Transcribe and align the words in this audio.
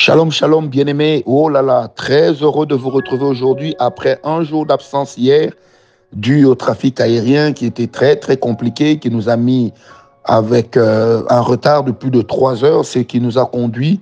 Shalom, 0.00 0.30
shalom, 0.30 0.68
bien-aimés. 0.68 1.24
Oh 1.26 1.48
là 1.48 1.60
là, 1.60 1.88
très 1.88 2.30
heureux 2.34 2.66
de 2.66 2.76
vous 2.76 2.88
retrouver 2.88 3.24
aujourd'hui 3.24 3.74
après 3.80 4.20
un 4.22 4.44
jour 4.44 4.64
d'absence 4.64 5.18
hier 5.18 5.50
dû 6.12 6.44
au 6.44 6.54
trafic 6.54 7.00
aérien 7.00 7.52
qui 7.52 7.66
était 7.66 7.88
très, 7.88 8.14
très 8.14 8.36
compliqué, 8.36 9.00
qui 9.00 9.10
nous 9.10 9.28
a 9.28 9.36
mis 9.36 9.72
avec 10.24 10.76
euh, 10.76 11.24
un 11.28 11.40
retard 11.40 11.82
de 11.82 11.90
plus 11.90 12.12
de 12.12 12.22
trois 12.22 12.62
heures, 12.62 12.84
ce 12.84 13.00
qui 13.00 13.20
nous 13.20 13.38
a 13.38 13.46
conduit 13.46 14.00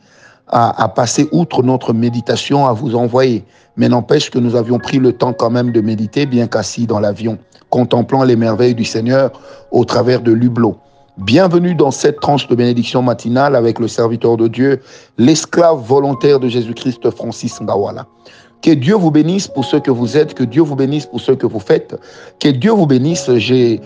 à, 0.49 0.83
à, 0.83 0.89
passer 0.89 1.31
outre 1.33 1.63
notre 1.63 1.95
méditation 1.95 2.67
à 2.67 2.75
vous 2.75 2.95
envoyer. 2.95 3.43
Mais 3.79 3.89
n'empêche 3.89 4.29
que 4.29 4.39
nous 4.39 4.55
avions 4.55 4.79
pris 4.79 4.99
le 4.99 5.15
temps 5.15 5.33
quand 5.33 5.49
même 5.49 5.73
de 5.73 5.81
méditer, 5.81 6.27
bien 6.27 6.47
qu'assis 6.47 6.87
dans 6.87 7.01
l'avion, 7.01 7.39
contemplant 7.71 8.23
les 8.23 8.37
merveilles 8.37 8.75
du 8.75 8.85
Seigneur 8.85 9.31
au 9.71 9.87
travers 9.87 10.21
de 10.21 10.33
l'hublot. 10.33 10.77
Bienvenue 11.19 11.75
dans 11.75 11.91
cette 11.91 12.21
tranche 12.21 12.47
de 12.47 12.55
bénédiction 12.55 13.01
matinale 13.01 13.57
avec 13.57 13.79
le 13.79 13.89
serviteur 13.89 14.37
de 14.37 14.49
Dieu, 14.49 14.83
l'esclave 15.17 15.79
volontaire 15.79 16.39
de 16.39 16.47
Jésus-Christ, 16.47 17.11
Francis 17.11 17.59
Ngawala. 17.59 18.05
Que 18.61 18.73
Dieu 18.73 18.97
vous 18.97 19.11
bénisse 19.11 19.49
pour 19.49 19.65
ce 19.65 19.79
que 19.79 19.91
vous 19.91 20.19
êtes, 20.19 20.35
que 20.35 20.45
Dieu 20.45 20.61
vous 20.61 20.77
bénisse 20.77 21.07
pour 21.07 21.23
ce 21.23 21.33
que 21.33 21.47
vous 21.47 21.59
faites, 21.59 21.99
que 22.39 22.49
Dieu 22.49 22.71
vous 22.71 22.87
bénisse. 22.87 23.31
J'ai 23.37 23.81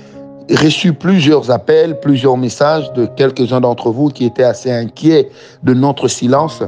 reçu 0.50 0.92
plusieurs 0.92 1.52
appels, 1.52 2.00
plusieurs 2.00 2.36
messages 2.36 2.92
de 2.95 3.06
quelques-uns 3.06 3.60
d'entre 3.60 3.92
vous 3.92 4.08
qui 4.08 4.24
étaient 4.24 4.42
assez 4.42 4.72
inquiets 4.72 5.28
de 5.62 5.72
notre 5.72 6.08
silence 6.08 6.64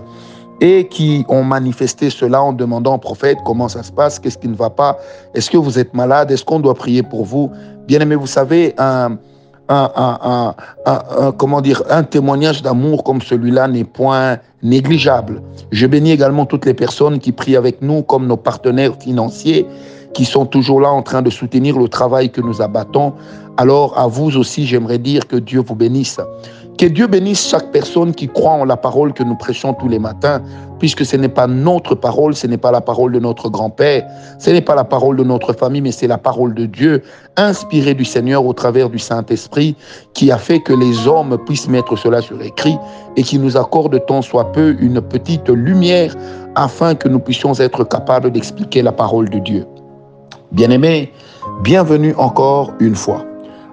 et 0.60 0.86
qui 0.86 1.24
ont 1.28 1.42
manifesté 1.42 2.08
cela 2.08 2.40
en 2.40 2.52
demandant 2.52 2.94
au 2.94 2.98
prophète 2.98 3.38
comment 3.44 3.68
ça 3.68 3.82
se 3.82 3.90
passe, 3.90 4.20
qu'est-ce 4.20 4.38
qui 4.38 4.46
ne 4.46 4.54
va 4.54 4.70
pas, 4.70 4.96
est-ce 5.34 5.50
que 5.50 5.56
vous 5.56 5.80
êtes 5.80 5.92
malade, 5.92 6.30
est-ce 6.30 6.44
qu'on 6.44 6.60
doit 6.60 6.74
prier 6.74 7.02
pour 7.02 7.24
vous? 7.24 7.50
Bien 7.88 7.98
aimé, 7.98 8.14
vous 8.14 8.28
savez, 8.28 8.74
un 8.78 9.18
un, 9.68 10.54
comment 11.38 11.60
dire, 11.60 11.82
un 11.88 12.02
témoignage 12.02 12.62
d'amour 12.62 13.04
comme 13.04 13.22
celui-là 13.22 13.68
n'est 13.68 13.84
point 13.84 14.38
négligeable. 14.62 15.42
Je 15.70 15.86
bénis 15.86 16.12
également 16.12 16.46
toutes 16.46 16.66
les 16.66 16.74
personnes 16.74 17.18
qui 17.18 17.32
prient 17.32 17.56
avec 17.56 17.82
nous 17.82 18.02
comme 18.02 18.26
nos 18.26 18.36
partenaires 18.36 18.94
financiers 19.00 19.66
qui 20.12 20.24
sont 20.24 20.46
toujours 20.46 20.80
là 20.80 20.90
en 20.90 21.02
train 21.02 21.22
de 21.22 21.30
soutenir 21.30 21.78
le 21.78 21.88
travail 21.88 22.30
que 22.30 22.40
nous 22.40 22.60
abattons. 22.60 23.14
Alors 23.56 23.98
à 23.98 24.06
vous 24.06 24.36
aussi, 24.36 24.66
j'aimerais 24.66 24.98
dire 24.98 25.26
que 25.26 25.36
Dieu 25.36 25.62
vous 25.66 25.74
bénisse. 25.74 26.20
Que 26.78 26.86
Dieu 26.86 27.06
bénisse 27.06 27.48
chaque 27.48 27.70
personne 27.70 28.14
qui 28.14 28.28
croit 28.28 28.52
en 28.52 28.64
la 28.64 28.76
parole 28.76 29.12
que 29.12 29.22
nous 29.22 29.36
prêchons 29.36 29.74
tous 29.74 29.88
les 29.88 29.98
matins, 29.98 30.42
puisque 30.78 31.04
ce 31.04 31.16
n'est 31.16 31.28
pas 31.28 31.46
notre 31.46 31.94
parole, 31.94 32.34
ce 32.34 32.46
n'est 32.46 32.56
pas 32.56 32.72
la 32.72 32.80
parole 32.80 33.12
de 33.12 33.20
notre 33.20 33.48
grand-père, 33.50 34.04
ce 34.38 34.50
n'est 34.50 34.62
pas 34.62 34.74
la 34.74 34.82
parole 34.82 35.16
de 35.16 35.22
notre 35.22 35.52
famille, 35.52 35.82
mais 35.82 35.92
c'est 35.92 36.06
la 36.06 36.18
parole 36.18 36.54
de 36.54 36.66
Dieu, 36.66 37.02
inspirée 37.36 37.94
du 37.94 38.04
Seigneur 38.04 38.44
au 38.44 38.52
travers 38.52 38.90
du 38.90 38.98
Saint-Esprit, 38.98 39.76
qui 40.14 40.32
a 40.32 40.38
fait 40.38 40.60
que 40.60 40.72
les 40.72 41.06
hommes 41.06 41.38
puissent 41.46 41.68
mettre 41.68 41.96
cela 41.96 42.20
sur 42.20 42.40
écrit 42.42 42.76
et 43.16 43.22
qui 43.22 43.38
nous 43.38 43.56
accorde 43.56 44.04
tant 44.06 44.22
soit 44.22 44.50
peu 44.50 44.74
une 44.80 45.00
petite 45.00 45.48
lumière 45.50 46.16
afin 46.56 46.94
que 46.94 47.08
nous 47.08 47.20
puissions 47.20 47.54
être 47.54 47.84
capables 47.84 48.32
d'expliquer 48.32 48.82
la 48.82 48.92
parole 48.92 49.28
de 49.28 49.38
Dieu. 49.38 49.66
Bien-aimés, 50.50 51.12
bienvenue 51.62 52.14
encore 52.16 52.72
une 52.80 52.96
fois. 52.96 53.24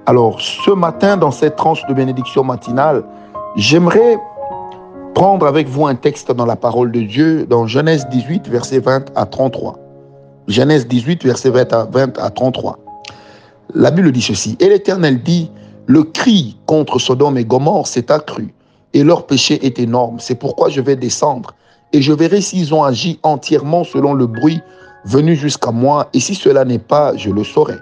Alors, 0.09 0.41
ce 0.41 0.71
matin, 0.71 1.17
dans 1.17 1.29
cette 1.29 1.55
tranche 1.55 1.85
de 1.85 1.93
bénédiction 1.93 2.43
matinale, 2.43 3.03
j'aimerais 3.55 4.17
prendre 5.13 5.45
avec 5.45 5.69
vous 5.69 5.85
un 5.85 5.93
texte 5.93 6.31
dans 6.31 6.47
la 6.47 6.55
parole 6.55 6.91
de 6.91 7.01
Dieu, 7.01 7.45
dans 7.45 7.67
Genèse 7.67 8.09
18, 8.09 8.47
verset 8.47 8.79
20 8.79 9.11
à 9.15 9.27
33. 9.27 9.77
Genèse 10.47 10.87
18, 10.87 11.23
verset 11.23 11.51
20 11.51 11.73
à, 11.73 11.83
20 11.91 12.17
à 12.17 12.31
33. 12.31 12.79
La 13.75 13.91
Bible 13.91 14.11
dit 14.11 14.23
ceci. 14.23 14.57
Et 14.59 14.69
l'Éternel 14.69 15.21
dit, 15.21 15.51
le 15.85 16.01
cri 16.01 16.57
contre 16.65 16.97
Sodome 16.97 17.37
et 17.37 17.45
Gomorre 17.45 17.85
s'est 17.85 18.11
accru, 18.11 18.55
et 18.95 19.03
leur 19.03 19.27
péché 19.27 19.63
est 19.63 19.77
énorme. 19.77 20.17
C'est 20.19 20.33
pourquoi 20.33 20.69
je 20.69 20.81
vais 20.81 20.95
descendre, 20.95 21.53
et 21.93 22.01
je 22.01 22.13
verrai 22.13 22.41
s'ils 22.41 22.73
ont 22.73 22.83
agi 22.83 23.19
entièrement 23.21 23.83
selon 23.83 24.15
le 24.15 24.25
bruit 24.25 24.59
venu 25.05 25.35
jusqu'à 25.35 25.69
moi, 25.69 26.09
et 26.15 26.19
si 26.19 26.33
cela 26.33 26.65
n'est 26.65 26.79
pas, 26.79 27.15
je 27.15 27.29
le 27.29 27.43
saurai. 27.43 27.75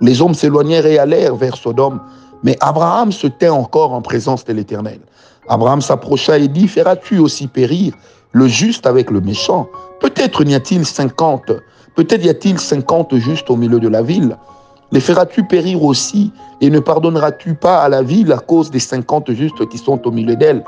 Les 0.00 0.22
hommes 0.22 0.34
s'éloignèrent 0.34 0.86
et 0.86 0.98
allèrent 0.98 1.34
vers 1.36 1.56
Sodome, 1.56 2.00
mais 2.42 2.56
Abraham 2.60 3.10
se 3.10 3.26
tint 3.26 3.52
encore 3.52 3.92
en 3.92 4.00
présence 4.00 4.44
de 4.44 4.52
l'Éternel. 4.52 5.00
Abraham 5.48 5.80
s'approcha 5.80 6.38
et 6.38 6.48
dit, 6.48 6.68
feras-tu 6.68 7.18
aussi 7.18 7.46
périr 7.46 7.94
le 8.32 8.46
juste 8.46 8.86
avec 8.86 9.10
le 9.10 9.20
méchant? 9.20 9.66
Peut-être 10.00 10.44
n'y 10.44 10.54
a-t-il 10.54 10.84
cinquante, 10.86 11.50
peut-être 11.96 12.24
y 12.24 12.28
a-t-il 12.28 12.58
cinquante 12.60 13.14
justes 13.16 13.50
au 13.50 13.56
milieu 13.56 13.80
de 13.80 13.88
la 13.88 14.02
ville. 14.02 14.36
Les 14.92 15.00
feras-tu 15.00 15.44
périr 15.44 15.82
aussi 15.82 16.32
et 16.60 16.70
ne 16.70 16.78
pardonneras-tu 16.78 17.54
pas 17.54 17.80
à 17.80 17.88
la 17.88 18.02
ville 18.02 18.32
à 18.32 18.38
cause 18.38 18.70
des 18.70 18.78
cinquante 18.78 19.32
justes 19.32 19.68
qui 19.68 19.78
sont 19.78 20.06
au 20.06 20.10
milieu 20.10 20.36
d'elle? 20.36 20.62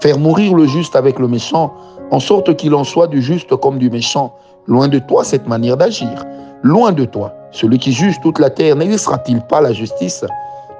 Faire 0.00 0.18
mourir 0.18 0.54
le 0.54 0.66
juste 0.66 0.96
avec 0.96 1.18
le 1.18 1.28
méchant, 1.28 1.72
en 2.10 2.18
sorte 2.18 2.56
qu'il 2.56 2.74
en 2.74 2.84
soit 2.84 3.06
du 3.06 3.22
juste 3.22 3.54
comme 3.56 3.78
du 3.78 3.88
méchant. 3.88 4.34
Loin 4.66 4.88
de 4.88 4.98
toi 4.98 5.24
cette 5.24 5.46
manière 5.46 5.76
d'agir. 5.76 6.24
Loin 6.62 6.92
de 6.92 7.04
toi. 7.04 7.32
Celui 7.52 7.78
qui 7.78 7.92
juge 7.92 8.18
toute 8.22 8.38
la 8.38 8.50
terre 8.50 8.76
n'exercera-t-il 8.76 9.42
pas 9.42 9.60
la 9.60 9.72
justice 9.72 10.24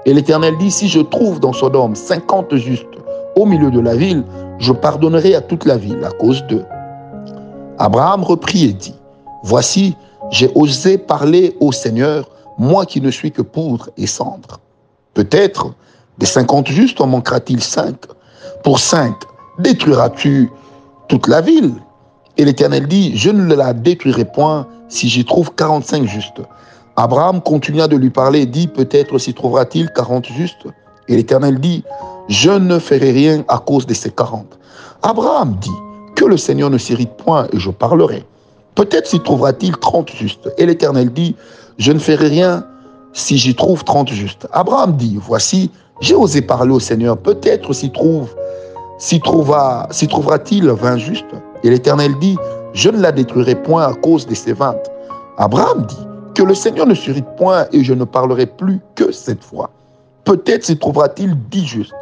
Et 0.05 0.13
l'Éternel 0.13 0.57
dit, 0.57 0.71
si 0.71 0.87
je 0.89 0.99
trouve 0.99 1.39
dans 1.39 1.53
Sodome 1.53 1.95
cinquante 1.95 2.55
justes 2.55 2.87
au 3.35 3.45
milieu 3.45 3.71
de 3.71 3.79
la 3.79 3.95
ville, 3.95 4.23
je 4.57 4.73
pardonnerai 4.73 5.35
à 5.35 5.41
toute 5.41 5.65
la 5.65 5.77
ville 5.77 6.03
à 6.03 6.09
cause 6.09 6.43
d'eux. 6.47 6.65
Abraham 7.77 8.23
reprit 8.23 8.65
et 8.65 8.73
dit, 8.73 8.95
Voici, 9.43 9.95
j'ai 10.31 10.51
osé 10.55 10.97
parler 10.97 11.55
au 11.59 11.71
Seigneur, 11.71 12.29
moi 12.57 12.85
qui 12.85 13.01
ne 13.01 13.11
suis 13.11 13.31
que 13.31 13.41
poudre 13.41 13.89
et 13.97 14.07
cendre. 14.07 14.59
Peut-être 15.13 15.73
des 16.17 16.25
cinquante 16.25 16.67
justes 16.67 17.01
en 17.01 17.07
manquera-t-il 17.07 17.61
cinq. 17.61 17.97
Pour 18.63 18.79
cinq, 18.79 19.13
détruiras-tu 19.59 20.49
toute 21.07 21.27
la 21.27 21.41
ville? 21.41 21.73
Et 22.37 22.45
l'Éternel 22.45 22.87
dit, 22.87 23.15
Je 23.15 23.29
ne 23.29 23.53
la 23.53 23.73
détruirai 23.73 24.25
point 24.25 24.67
si 24.87 25.09
j'y 25.09 25.25
trouve 25.25 25.53
45 25.53 26.05
justes. 26.05 26.41
Abraham 26.95 27.41
continua 27.41 27.87
de 27.87 27.95
lui 27.95 28.11
parler 28.11 28.41
et 28.41 28.45
dit, 28.45 28.67
peut-être 28.67 29.17
s'y 29.17 29.33
trouvera-t-il 29.33 29.89
40 29.89 30.27
justes. 30.27 30.67
Et 31.07 31.15
l'Éternel 31.15 31.59
dit, 31.59 31.83
je 32.29 32.51
ne 32.51 32.77
ferai 32.79 33.11
rien 33.11 33.43
à 33.47 33.57
cause 33.57 33.87
de 33.87 33.93
ces 33.93 34.11
40. 34.11 34.59
Abraham 35.01 35.55
dit, 35.59 35.69
que 36.15 36.25
le 36.25 36.37
Seigneur 36.37 36.69
ne 36.69 36.77
s'irrite 36.77 37.13
point 37.17 37.47
et 37.51 37.59
je 37.59 37.71
parlerai. 37.71 38.23
Peut-être 38.75 39.07
s'y 39.07 39.19
trouvera-t-il 39.19 39.75
30 39.77 40.11
justes. 40.11 40.49
Et 40.57 40.65
l'Éternel 40.65 41.11
dit, 41.11 41.35
je 41.77 41.91
ne 41.91 41.99
ferai 41.99 42.27
rien 42.27 42.65
si 43.13 43.37
j'y 43.37 43.55
trouve 43.55 43.83
30 43.83 44.09
justes. 44.09 44.47
Abraham 44.51 44.95
dit, 44.95 45.17
voici, 45.19 45.71
j'ai 45.99 46.15
osé 46.15 46.41
parler 46.41 46.73
au 46.73 46.79
Seigneur, 46.79 47.17
peut-être 47.17 47.73
s'y 47.73 47.91
trouve, 47.91 48.33
s'y 48.97 49.19
trouvera, 49.19 49.87
s'y 49.91 50.07
trouvera-t-il 50.07 50.67
20 50.67 50.97
justes? 50.97 51.25
Et 51.63 51.69
l'Éternel 51.69 52.13
dit, 52.19 52.37
je 52.73 52.89
ne 52.89 52.99
la 52.99 53.11
détruirai 53.11 53.55
point 53.55 53.83
à 53.83 53.93
cause 53.93 54.25
de 54.27 54.35
ces 54.35 54.53
vingt. 54.53 54.77
Abraham 55.37 55.85
dit, 55.85 56.07
que 56.33 56.43
le 56.43 56.55
Seigneur 56.55 56.87
ne 56.87 56.95
s'irrite 56.95 57.25
point 57.37 57.67
et 57.71 57.83
je 57.83 57.93
ne 57.93 58.03
parlerai 58.03 58.45
plus 58.45 58.79
que 58.95 59.11
cette 59.11 59.43
fois. 59.43 59.69
Peut-être 60.25 60.65
s'y 60.65 60.77
trouvera-t-il 60.77 61.35
dix 61.49 61.65
justes. 61.65 61.93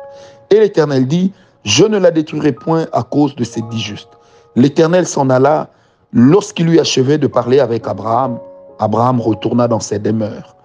Et 0.50 0.60
l'Éternel 0.60 1.08
dit, 1.08 1.32
je 1.64 1.86
ne 1.86 1.98
la 1.98 2.12
détruirai 2.12 2.52
point 2.52 2.88
à 2.94 3.04
cause 3.04 3.36
de 3.36 3.44
ces 3.44 3.62
dix 3.70 3.80
justes. 3.80 4.10
L'Éternel 4.56 5.06
s'en 5.06 5.30
alla. 5.30 5.70
Lorsqu'il 6.14 6.68
lui 6.68 6.80
achevait 6.80 7.18
de 7.18 7.28
parler 7.28 7.60
avec 7.60 7.88
Abraham, 7.88 8.38
Abraham 8.80 9.22
retourna 9.22 9.68
dans 9.68 9.80
ses 9.80 9.98
demeures. 9.98 10.56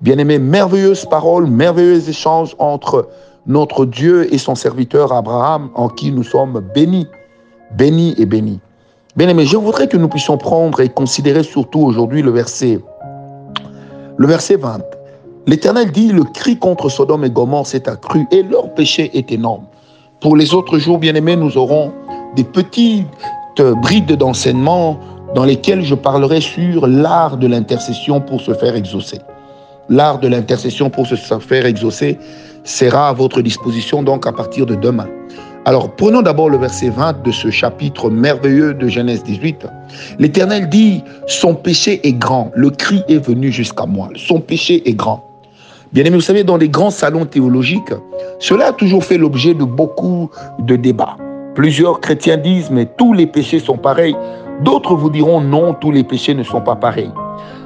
Bien-aimé, 0.00 0.38
merveilleuse 0.38 1.04
parole, 1.04 1.46
merveilleux 1.46 2.08
échange 2.08 2.56
entre 2.58 3.08
notre 3.46 3.84
Dieu 3.84 4.32
et 4.32 4.38
son 4.38 4.54
serviteur 4.54 5.12
Abraham, 5.12 5.70
en 5.74 5.88
qui 5.88 6.10
nous 6.10 6.24
sommes 6.24 6.62
bénis, 6.74 7.06
bénis 7.76 8.14
et 8.16 8.24
bénis. 8.24 8.60
Bien 9.16 9.28
aimé, 9.28 9.44
je 9.44 9.56
voudrais 9.56 9.88
que 9.88 9.96
nous 9.96 10.08
puissions 10.08 10.38
prendre 10.38 10.80
et 10.80 10.88
considérer 10.88 11.42
surtout 11.42 11.80
aujourd'hui 11.80 12.22
le 12.22 12.30
verset, 12.30 12.80
le 14.16 14.26
verset 14.26 14.56
20. 14.56 14.80
L'Éternel 15.46 15.90
dit, 15.92 16.12
le 16.12 16.24
cri 16.24 16.58
contre 16.58 16.88
Sodome 16.88 17.24
et 17.24 17.30
Gomorre 17.30 17.66
s'est 17.66 17.88
accru 17.88 18.26
et 18.30 18.42
leur 18.42 18.72
péché 18.74 19.10
est 19.14 19.30
énorme. 19.32 19.64
Pour 20.20 20.36
les 20.36 20.54
autres 20.54 20.78
jours, 20.78 20.98
bien 20.98 21.14
aimés, 21.14 21.36
nous 21.36 21.58
aurons 21.58 21.92
des 22.36 22.44
petites 22.44 23.06
brides 23.58 24.16
d'enseignement 24.16 24.98
dans 25.34 25.44
lesquelles 25.44 25.84
je 25.84 25.94
parlerai 25.94 26.40
sur 26.40 26.86
l'art 26.86 27.36
de 27.36 27.46
l'intercession 27.46 28.20
pour 28.20 28.40
se 28.40 28.54
faire 28.54 28.74
exaucer. 28.76 29.20
L'art 29.88 30.18
de 30.18 30.28
l'intercession 30.28 30.88
pour 30.88 31.06
se 31.06 31.14
faire 31.16 31.66
exaucer 31.66 32.18
sera 32.62 33.08
à 33.08 33.12
votre 33.12 33.42
disposition 33.42 34.02
donc 34.02 34.26
à 34.26 34.32
partir 34.32 34.64
de 34.64 34.74
demain. 34.74 35.08
Alors 35.66 35.92
prenons 35.92 36.20
d'abord 36.20 36.50
le 36.50 36.58
verset 36.58 36.90
20 36.90 37.22
de 37.22 37.30
ce 37.32 37.50
chapitre 37.50 38.10
merveilleux 38.10 38.74
de 38.74 38.86
Genèse 38.86 39.24
18. 39.24 39.66
L'Éternel 40.18 40.68
dit, 40.68 41.02
son 41.26 41.54
péché 41.54 42.06
est 42.06 42.12
grand, 42.12 42.50
le 42.54 42.68
cri 42.68 43.02
est 43.08 43.16
venu 43.16 43.50
jusqu'à 43.50 43.86
moi, 43.86 44.10
son 44.14 44.40
péché 44.40 44.86
est 44.86 44.92
grand. 44.92 45.24
Bien 45.90 46.04
aimé, 46.04 46.16
vous 46.16 46.20
savez, 46.20 46.44
dans 46.44 46.58
les 46.58 46.68
grands 46.68 46.90
salons 46.90 47.24
théologiques, 47.24 47.94
cela 48.40 48.66
a 48.66 48.72
toujours 48.72 49.04
fait 49.04 49.16
l'objet 49.16 49.54
de 49.54 49.64
beaucoup 49.64 50.28
de 50.58 50.76
débats. 50.76 51.16
Plusieurs 51.54 51.98
chrétiens 52.00 52.36
disent, 52.36 52.70
mais 52.70 52.84
tous 52.84 53.14
les 53.14 53.26
péchés 53.26 53.58
sont 53.58 53.78
pareils. 53.78 54.16
D'autres 54.60 54.94
vous 54.94 55.08
diront, 55.08 55.40
non, 55.40 55.72
tous 55.72 55.92
les 55.92 56.04
péchés 56.04 56.34
ne 56.34 56.42
sont 56.42 56.60
pas 56.60 56.76
pareils. 56.76 57.12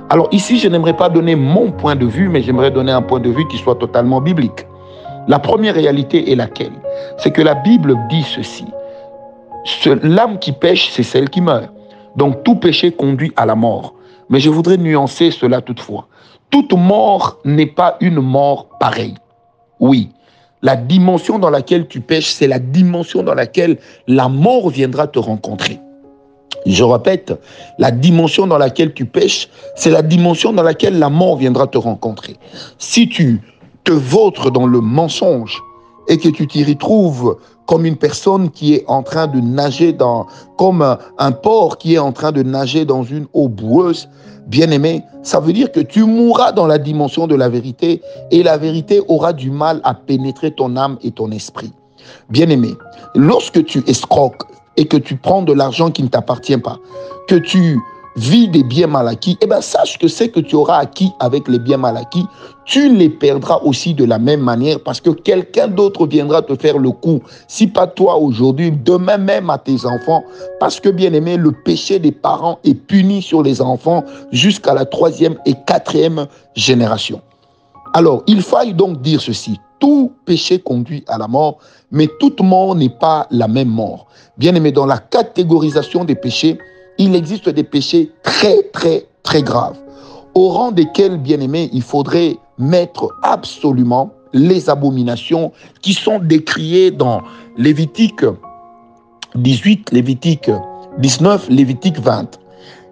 Alors 0.09 0.29
ici, 0.31 0.59
je 0.61 0.69
n'aimerais 0.69 0.97
pas 0.97 1.09
donner 1.09 1.35
mon 1.35 1.73
point 1.73 1.97
de 1.97 2.07
vue, 2.07 2.29
mais 2.29 2.43
j'aimerais 2.43 2.71
donner 2.71 2.93
un 2.93 3.03
point 3.03 3.19
de 3.19 3.31
vue 3.31 3.49
qui 3.49 3.59
soit 3.59 3.75
totalement 3.75 4.21
biblique. 4.21 4.67
La 5.29 5.39
première 5.39 5.75
réalité 5.75 6.33
est 6.33 6.35
laquelle? 6.35 6.73
C'est 7.19 7.31
que 7.31 7.43
la 7.43 7.55
Bible 7.55 7.95
dit 8.09 8.23
ceci. 8.23 8.65
l'âme 10.03 10.39
qui 10.39 10.53
pêche, 10.53 10.91
c'est 10.91 11.03
celle 11.03 11.29
qui 11.29 11.43
meurt. 11.43 11.71
Donc 12.17 12.43
tout 12.45 12.57
péché 12.57 12.91
conduit 12.91 13.33
à 13.37 13.45
la 13.45 13.55
mort. 13.55 13.95
Mais 14.31 14.41
je 14.41 14.49
voudrais 14.49 14.79
nuancer 14.79 15.31
cela 15.31 15.61
toutefois. 15.61 16.09
Toute 16.51 16.73
mort 16.73 17.39
n'est 17.45 17.67
pas 17.67 17.99
une 18.01 18.21
mort 18.21 18.69
pareille. 18.81 19.17
Oui, 19.81 20.09
la 20.63 20.77
dimension 20.77 21.39
dans 21.39 21.51
laquelle 21.51 21.87
tu 21.87 22.01
pêches, 22.01 22.29
c'est 22.31 22.49
la 22.49 22.59
dimension 22.59 23.23
dans 23.23 23.35
laquelle 23.35 23.77
la 24.07 24.29
mort 24.29 24.71
viendra 24.71 25.07
te 25.07 25.19
rencontrer. 25.19 25.79
Je 26.67 26.83
répète, 26.83 27.39
la 27.79 27.91
dimension 27.91 28.47
dans 28.47 28.59
laquelle 28.59 28.95
tu 28.95 29.05
pêches, 29.05 29.49
c'est 29.77 29.91
la 29.91 30.03
dimension 30.03 30.53
dans 30.55 30.63
laquelle 30.63 30.99
la 30.99 31.11
mort 31.11 31.37
viendra 31.37 31.67
te 31.67 31.79
rencontrer. 31.79 32.37
Si 32.79 33.09
tu 33.09 33.41
te 33.89 33.93
vautres 33.95 34.51
dans 34.51 34.67
le 34.67 34.83
mensonge 34.83 35.63
et 36.09 36.19
que 36.19 36.29
tu 36.29 36.47
t'y 36.47 36.63
retrouves 36.63 37.39
comme 37.65 37.87
une 37.87 37.97
personne 37.97 38.51
qui 38.51 38.75
est 38.75 38.85
en 38.87 39.03
train 39.03 39.27
de 39.27 39.41
nager 39.41 39.95
dans, 39.95 40.27
comme 40.59 40.83
un, 40.83 40.99
un 41.17 41.33
porc 41.33 41.79
qui 41.79 41.95
est 41.95 41.99
en 41.99 42.13
train 42.13 42.31
de 42.31 42.43
nager 42.43 42.85
dans 42.85 43.03
une 43.03 43.27
eau 43.33 43.49
boueuse, 43.49 44.11
bien-aimé, 44.47 45.03
ça 45.23 45.41
veut 45.41 45.55
dire 45.55 45.73
que 45.73 45.81
tu 45.81 46.05
mourras 46.05 46.53
dans 46.53 46.67
la 46.67 46.77
dimension 46.77 47.27
de 47.27 47.35
la 47.35 47.49
vérité 47.49 48.03
et 48.31 48.43
la 48.43 48.59
vérité 48.59 49.01
aura 49.09 49.33
du 49.33 49.51
mal 49.51 49.81
à 49.85 49.95
pénétrer 49.95 50.51
ton 50.51 50.77
âme 50.77 50.99
et 51.03 51.11
ton 51.11 51.31
esprit. 51.31 51.73
Bien-aimé, 52.29 52.75
lorsque 53.15 53.65
tu 53.65 53.83
escroques 53.87 54.43
et 54.77 54.85
que 54.85 54.99
tu 54.99 55.17
prends 55.17 55.41
de 55.41 55.55
l'argent 55.55 55.91
qui 55.91 56.03
ne 56.03 56.09
t'appartient 56.09 56.59
pas, 56.59 56.77
que 57.27 57.37
tu 57.37 57.81
vis 58.19 58.49
des 58.49 58.63
biens 58.63 58.87
mal 58.87 59.09
acquis, 59.09 59.39
eh 59.41 59.47
bien, 59.47 59.61
sache 59.61 59.99
que 59.99 60.09
ce 60.09 60.25
que 60.25 60.41
tu 60.41 60.57
auras 60.57 60.79
acquis 60.79 61.13
avec 61.21 61.49
les 61.49 61.59
biens 61.59 61.77
mal 61.77 61.97
acquis, 61.97 62.27
tu 62.65 62.95
les 62.95 63.09
perdras 63.09 63.61
aussi 63.65 63.95
de 63.95 64.05
la 64.05 64.19
même 64.19 64.41
manière 64.41 64.81
parce 64.81 65.01
que 65.01 65.11
quelqu'un 65.11 65.69
d'autre 65.69 66.07
viendra 66.07 66.43
te 66.43 66.55
faire 66.55 66.79
le 66.79 66.91
coup. 66.91 67.21
Si 67.47 67.67
pas 67.67 67.87
toi 67.87 68.19
aujourd'hui, 68.19 68.73
demain 68.73 69.17
même 69.17 69.49
à 69.49 69.59
tes 69.59 69.87
enfants, 69.87 70.23
parce 70.61 70.81
que 70.81 70.89
bien 70.89 71.13
aimé, 71.13 71.37
le 71.37 71.53
péché 71.53 71.99
des 71.99 72.13
parents 72.13 72.59
est 72.65 72.75
puni 72.75 73.23
sur 73.23 73.43
les 73.43 73.63
enfants 73.63 74.05
jusqu'à 74.33 74.75
la 74.75 74.85
troisième 74.85 75.37
et 75.47 75.55
quatrième 75.67 76.27
génération. 76.55 77.23
Alors, 77.95 78.23
il 78.27 78.43
faille 78.43 78.75
donc 78.75 79.01
dire 79.01 79.21
ceci. 79.21 79.59
Tout 79.79 80.13
péché 80.25 80.59
conduit 80.59 81.05
à 81.07 81.19
la 81.19 81.29
mort, 81.29 81.59
mais 81.93 82.09
toute 82.19 82.41
mort 82.41 82.75
n'est 82.75 82.89
pas 82.89 83.29
la 83.31 83.47
même 83.47 83.69
mort. 83.69 84.09
Bien 84.37 84.55
aimé, 84.55 84.73
dans 84.73 84.87
la 84.87 84.99
catégorisation 84.99 86.05
des 86.05 86.17
péchés, 86.17 86.59
il 86.99 87.15
existe 87.15 87.49
des 87.49 87.65
péchés 87.65 88.11
très, 88.23 88.63
très, 88.73 89.07
très 89.23 89.43
graves, 89.43 89.79
au 90.35 90.51
rang 90.51 90.73
desquels, 90.73 91.17
bien 91.17 91.41
aimé, 91.41 91.71
il 91.73 91.83
faudrait 91.83 92.37
mettre 92.59 93.09
absolument 93.23 94.13
les 94.33 94.69
abominations 94.69 95.53
qui 95.81 95.95
sont 95.95 96.19
décriées 96.19 96.91
dans 96.91 97.23
Lévitique 97.57 98.25
18, 99.35 99.93
Lévitique 99.93 100.51
19, 100.99 101.49
Lévitique 101.49 101.99
20. 101.99 102.39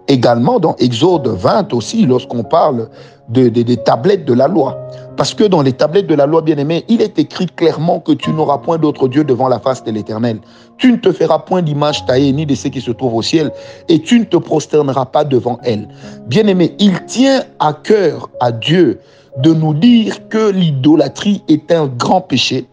Également 0.07 0.59
dans 0.59 0.75
Exode 0.77 1.27
20 1.27 1.73
aussi, 1.73 2.05
lorsqu'on 2.05 2.43
parle 2.43 2.89
des 3.29 3.77
tablettes 3.77 4.25
de 4.25 4.33
la 4.33 4.47
loi. 4.47 4.77
Parce 5.17 5.33
que 5.33 5.43
dans 5.43 5.61
les 5.61 5.73
tablettes 5.73 6.07
de 6.07 6.15
la 6.15 6.25
loi 6.25 6.41
bien-aimée, 6.41 6.85
il 6.87 7.01
est 7.01 7.19
écrit 7.19 7.47
clairement 7.47 7.99
que 7.99 8.13
tu 8.13 8.31
n'auras 8.31 8.59
point 8.59 8.77
d'autre 8.77 9.07
Dieu 9.07 9.23
devant 9.23 9.49
la 9.49 9.59
face 9.59 9.83
de 9.83 9.91
l'Éternel. 9.91 10.39
Tu 10.77 10.91
ne 10.91 10.97
te 10.97 11.11
feras 11.11 11.39
point 11.39 11.61
d'image 11.61 12.05
taillée 12.05 12.31
ni 12.31 12.45
de 12.45 12.55
ce 12.55 12.69
qui 12.69 12.79
se 12.79 12.91
trouve 12.91 13.15
au 13.15 13.21
ciel, 13.21 13.51
et 13.89 13.99
tu 13.99 14.19
ne 14.19 14.25
te 14.25 14.37
prosterneras 14.37 15.05
pas 15.05 15.23
devant 15.23 15.59
elle. 15.63 15.89
Bien-aimé, 16.27 16.75
il 16.79 17.03
tient 17.05 17.43
à 17.59 17.73
cœur 17.73 18.29
à 18.39 18.51
Dieu 18.51 18.99
de 19.39 19.53
nous 19.53 19.73
dire 19.73 20.29
que 20.29 20.51
l'idolâtrie 20.51 21.43
est 21.49 21.71
un 21.71 21.87
grand 21.87 22.21
péché, 22.21 22.65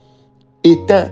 est 0.62 0.90
un 0.90 1.08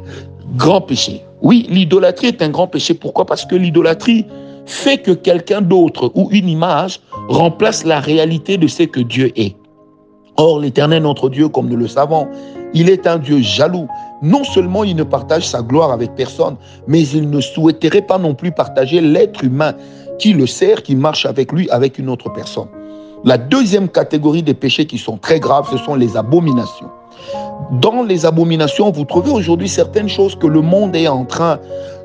grand 0.56 0.82
péché. 0.82 1.24
Oui, 1.40 1.66
l'idolâtrie 1.69 2.28
est 2.28 2.42
un 2.42 2.50
grand 2.50 2.69
péché. 2.69 2.94
Pourquoi? 2.94 3.26
Parce 3.26 3.44
que 3.44 3.56
l'idolâtrie 3.56 4.26
fait 4.67 4.99
que 4.99 5.11
quelqu'un 5.11 5.61
d'autre 5.61 6.11
ou 6.14 6.29
une 6.31 6.49
image 6.49 7.00
remplace 7.29 7.85
la 7.85 8.00
réalité 8.00 8.56
de 8.56 8.67
ce 8.67 8.85
que 8.85 9.00
Dieu 9.00 9.32
est. 9.37 9.56
Or, 10.37 10.61
l'Éternel, 10.61 11.03
notre 11.03 11.29
Dieu, 11.29 11.49
comme 11.49 11.69
nous 11.69 11.76
le 11.76 11.88
savons, 11.88 12.26
il 12.75 12.88
est 12.88 13.06
un 13.06 13.19
Dieu 13.19 13.41
jaloux. 13.41 13.87
Non 14.23 14.44
seulement 14.44 14.85
il 14.85 14.97
ne 14.97 15.03
partage 15.03 15.47
sa 15.47 15.62
gloire 15.62 15.93
avec 15.93 16.14
personne, 16.14 16.56
mais 16.87 17.06
il 17.09 17.29
ne 17.29 17.41
souhaiterait 17.41 18.03
pas 18.03 18.19
non 18.19 18.35
plus 18.35 18.53
partager 18.53 19.00
l'être 19.00 19.44
humain 19.44 19.75
qui 20.19 20.32
le 20.32 20.47
sert, 20.47 20.82
qui 20.82 20.94
marche 20.94 21.26
avec 21.26 21.53
lui, 21.53 21.69
avec 21.70 21.99
une 21.99 22.08
autre 22.08 22.32
personne. 22.32 22.69
La 23.25 23.37
deuxième 23.38 23.88
catégorie 23.88 24.43
des 24.43 24.55
péchés 24.55 24.87
qui 24.87 24.99
sont 24.99 25.17
très 25.17 25.38
graves, 25.38 25.69
ce 25.70 25.79
sont 25.79 25.94
les 25.94 26.17
abominations. 26.17 26.91
Dans 27.81 28.03
les 28.03 28.26
abominations, 28.26 28.91
vous 28.91 29.05
trouvez 29.05 29.31
aujourd'hui 29.31 29.69
certaines 29.69 30.08
choses 30.08 30.35
que 30.35 30.47
le 30.47 30.61
monde 30.61 30.97
est 30.97 31.08
en 31.08 31.25
train 31.25 31.58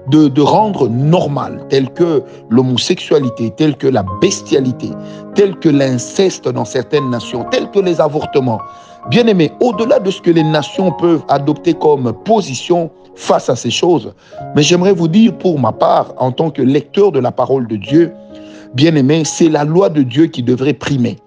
de, 0.08 0.42
rendre 0.42 0.88
normales, 0.88 1.66
telles 1.70 1.90
que 1.90 2.24
l'homosexualité, 2.50 3.52
telles 3.52 3.76
que 3.76 3.88
la 3.88 4.06
bestialité, 4.22 4.90
telles 5.36 5.56
que 5.58 5.70
l'inceste 5.70 6.48
dans 6.48 6.66
certaines 6.66 7.10
nations, 7.10 7.44
telles 7.52 7.70
que 7.72 7.80
les 7.80 8.00
avortements. 8.00 8.60
Bien 9.10 9.28
aimé, 9.28 9.52
au-delà 9.62 10.00
de 10.00 10.12
ce 10.12 10.22
que 10.22 10.32
les 10.32 10.44
nations 10.44 10.92
peuvent 10.92 11.24
adopter 11.30 11.74
comme 11.74 12.14
position 12.24 12.90
face 13.16 13.50
à 13.50 13.56
ces 13.56 13.72
choses, 13.72 14.14
mais 14.56 14.62
j'aimerais 14.62 14.94
vous 14.94 15.08
dire 15.08 15.38
pour 15.38 15.60
ma 15.60 15.72
part, 15.72 16.14
en 16.18 16.32
tant 16.32 16.52
que 16.52 16.62
lecteur 16.62 17.12
de 17.12 17.20
la 17.20 17.32
parole 17.32 17.68
de 17.68 17.76
Dieu, 17.76 18.14
bien 18.74 18.96
aimé, 18.96 19.24
c'est 19.26 19.50
la 19.50 19.64
loi 19.64 19.90
de 19.90 20.04
Dieu 20.04 20.28
qui 20.28 20.44
devrait 20.44 20.74
primer. 20.74 21.18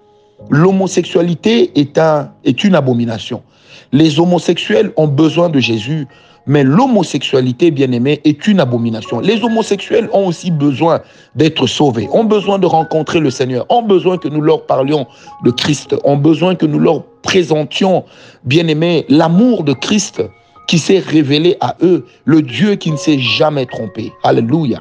L'homosexualité 0.49 1.71
est, 1.79 1.97
un, 1.97 2.31
est 2.43 2.63
une 2.63 2.75
abomination. 2.75 3.43
Les 3.91 4.19
homosexuels 4.19 4.91
ont 4.95 5.07
besoin 5.07 5.49
de 5.49 5.59
Jésus, 5.59 6.07
mais 6.47 6.63
l'homosexualité, 6.63 7.71
bien 7.71 7.91
aimé, 7.91 8.21
est 8.23 8.47
une 8.47 8.59
abomination. 8.59 9.19
Les 9.19 9.43
homosexuels 9.43 10.09
ont 10.13 10.27
aussi 10.27 10.51
besoin 10.51 11.01
d'être 11.35 11.67
sauvés, 11.67 12.07
ont 12.11 12.23
besoin 12.23 12.59
de 12.59 12.65
rencontrer 12.65 13.19
le 13.19 13.29
Seigneur, 13.29 13.65
ont 13.69 13.83
besoin 13.83 14.17
que 14.17 14.27
nous 14.27 14.41
leur 14.41 14.65
parlions 14.65 15.07
de 15.43 15.51
Christ, 15.51 15.95
ont 16.03 16.17
besoin 16.17 16.55
que 16.55 16.65
nous 16.65 16.79
leur 16.79 17.03
présentions, 17.21 18.05
bien 18.43 18.67
aimé, 18.67 19.05
l'amour 19.09 19.63
de 19.63 19.73
Christ 19.73 20.21
qui 20.67 20.79
s'est 20.79 20.99
révélé 20.99 21.57
à 21.59 21.75
eux, 21.81 22.05
le 22.25 22.41
Dieu 22.41 22.75
qui 22.75 22.91
ne 22.91 22.97
s'est 22.97 23.19
jamais 23.19 23.65
trompé. 23.65 24.11
Alléluia. 24.23 24.79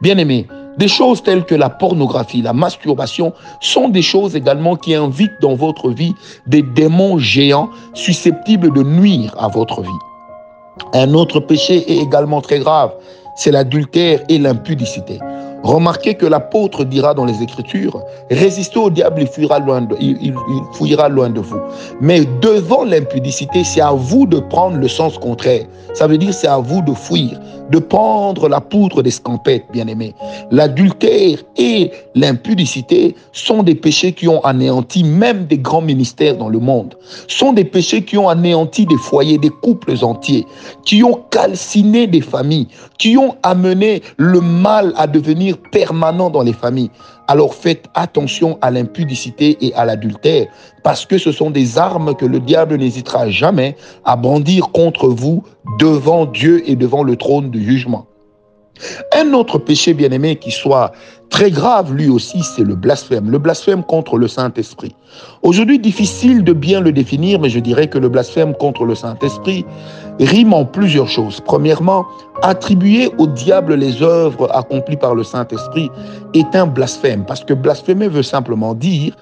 Bien 0.00 0.18
aimé, 0.18 0.46
des 0.78 0.88
choses 0.88 1.22
telles 1.22 1.44
que 1.44 1.54
la 1.54 1.70
pornographie, 1.70 2.42
la 2.42 2.52
masturbation 2.52 3.32
sont 3.60 3.88
des 3.88 4.02
choses 4.02 4.34
également 4.34 4.74
qui 4.74 4.94
invitent 4.94 5.40
dans 5.40 5.54
votre 5.54 5.90
vie 5.90 6.14
des 6.46 6.62
démons 6.62 7.18
géants 7.18 7.70
susceptibles 7.94 8.72
de 8.72 8.82
nuire 8.82 9.34
à 9.38 9.48
votre 9.48 9.82
vie. 9.82 9.88
Un 10.94 11.14
autre 11.14 11.40
péché 11.40 11.84
est 11.90 12.02
également 12.02 12.40
très 12.40 12.58
grave, 12.58 12.92
c'est 13.36 13.50
l'adultère 13.50 14.20
et 14.28 14.38
l'impudicité. 14.38 15.18
Remarquez 15.62 16.14
que 16.14 16.26
l'apôtre 16.26 16.82
dira 16.82 17.14
dans 17.14 17.24
les 17.24 17.40
Écritures, 17.40 18.02
résistez 18.30 18.78
au 18.78 18.90
diable, 18.90 19.22
il 19.22 19.28
fuira 19.28 19.60
loin 19.60 19.82
de, 19.82 19.94
il, 20.00 20.34
fouillera 20.72 21.08
loin 21.08 21.30
de 21.30 21.38
vous. 21.38 21.60
Mais 22.00 22.24
devant 22.40 22.84
l'impudicité, 22.84 23.62
c'est 23.62 23.80
à 23.80 23.92
vous 23.92 24.26
de 24.26 24.40
prendre 24.40 24.76
le 24.76 24.88
sens 24.88 25.18
contraire. 25.18 25.64
Ça 25.94 26.08
veut 26.08 26.18
dire 26.18 26.34
c'est 26.34 26.48
à 26.48 26.58
vous 26.58 26.82
de 26.82 26.92
fuir, 26.94 27.38
de 27.72 27.78
prendre 27.78 28.48
la 28.48 28.60
poudre 28.60 29.02
des 29.02 29.10
scampettes, 29.10 29.64
bien 29.72 29.86
aimés. 29.86 30.14
L'adultère 30.50 31.38
et 31.56 31.90
l'impudicité 32.14 33.16
sont 33.32 33.62
des 33.62 33.74
péchés 33.74 34.12
qui 34.12 34.28
ont 34.28 34.44
anéanti 34.44 35.02
même 35.02 35.46
des 35.46 35.56
grands 35.56 35.80
ministères 35.80 36.36
dans 36.36 36.50
le 36.50 36.58
monde. 36.58 36.94
Sont 37.28 37.54
des 37.54 37.64
péchés 37.64 38.04
qui 38.04 38.18
ont 38.18 38.28
anéanti 38.28 38.84
des 38.84 38.98
foyers, 38.98 39.38
des 39.38 39.48
couples 39.48 39.94
entiers, 40.02 40.46
qui 40.84 41.02
ont 41.02 41.22
calciné 41.30 42.06
des 42.06 42.20
familles, 42.20 42.68
qui 42.98 43.16
ont 43.16 43.36
amené 43.42 44.02
le 44.18 44.42
mal 44.42 44.92
à 44.96 45.06
devenir 45.06 45.56
permanent 45.72 46.28
dans 46.28 46.42
les 46.42 46.52
familles. 46.52 46.90
Alors 47.28 47.54
faites 47.54 47.86
attention 47.94 48.58
à 48.60 48.70
l'impudicité 48.70 49.56
et 49.60 49.74
à 49.74 49.84
l'adultère, 49.84 50.46
parce 50.82 51.06
que 51.06 51.18
ce 51.18 51.32
sont 51.32 51.50
des 51.50 51.78
armes 51.78 52.14
que 52.14 52.26
le 52.26 52.40
diable 52.40 52.76
n'hésitera 52.76 53.30
jamais 53.30 53.76
à 54.04 54.16
brandir 54.16 54.70
contre 54.72 55.08
vous 55.08 55.44
devant 55.78 56.26
Dieu 56.26 56.68
et 56.68 56.76
devant 56.76 57.02
le 57.02 57.16
trône 57.16 57.50
du 57.50 57.64
jugement. 57.64 58.06
Un 59.14 59.32
autre 59.32 59.58
péché 59.58 59.94
bien-aimé 59.94 60.36
qui 60.36 60.50
soit 60.50 60.92
très 61.30 61.50
grave 61.50 61.94
lui 61.94 62.08
aussi, 62.08 62.42
c'est 62.42 62.64
le 62.64 62.74
blasphème. 62.74 63.30
Le 63.30 63.38
blasphème 63.38 63.82
contre 63.82 64.18
le 64.18 64.28
Saint-Esprit. 64.28 64.94
Aujourd'hui, 65.42 65.78
difficile 65.78 66.44
de 66.44 66.52
bien 66.52 66.80
le 66.80 66.92
définir, 66.92 67.40
mais 67.40 67.48
je 67.48 67.58
dirais 67.58 67.88
que 67.88 67.98
le 67.98 68.08
blasphème 68.08 68.54
contre 68.54 68.84
le 68.84 68.94
Saint-Esprit 68.94 69.64
rime 70.20 70.52
en 70.52 70.64
plusieurs 70.64 71.08
choses. 71.08 71.40
Premièrement, 71.40 72.04
attribuer 72.42 73.10
au 73.18 73.26
diable 73.26 73.74
les 73.74 74.02
œuvres 74.02 74.48
accomplies 74.54 74.96
par 74.96 75.14
le 75.14 75.24
Saint-Esprit 75.24 75.90
est 76.34 76.54
un 76.54 76.66
blasphème, 76.66 77.24
parce 77.24 77.44
que 77.44 77.54
blasphémer 77.54 78.08
veut 78.08 78.22
simplement 78.22 78.74
dire 78.74 79.16